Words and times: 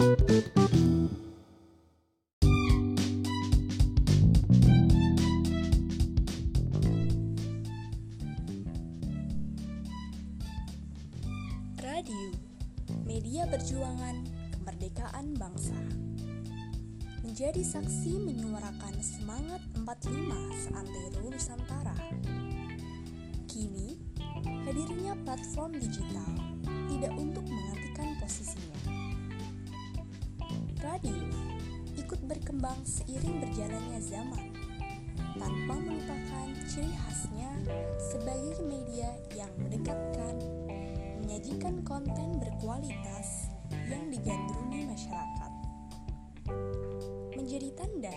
Radio, 0.00 0.16
media 13.04 13.44
perjuangan 13.44 14.24
kemerdekaan 14.56 15.36
bangsa. 15.36 15.76
Menjadi 17.20 17.60
saksi 17.60 18.24
menyuarakan 18.24 18.96
semangat 19.04 19.60
45 19.84 20.64
seantero 20.64 21.28
Nusantara. 21.28 21.92
Kini, 23.44 24.00
hadirnya 24.64 25.12
platform 25.28 25.76
digital 25.76 26.32
tidak 26.88 27.12
untuk 27.20 27.39
Radio 31.00 31.16
ikut 31.96 32.20
berkembang 32.28 32.76
seiring 32.84 33.40
berjalannya 33.40 34.00
zaman 34.04 34.52
tanpa 35.40 35.74
melupakan 35.80 36.48
ciri 36.68 36.92
khasnya 36.92 37.48
sebagai 37.96 38.60
media 38.68 39.08
yang 39.32 39.48
mendekatkan 39.56 40.36
menyajikan 41.24 41.80
konten 41.88 42.36
berkualitas 42.36 43.48
yang 43.88 44.12
digandrungi 44.12 44.92
masyarakat. 44.92 45.52
Menjadi 47.32 47.68
tanda 47.80 48.16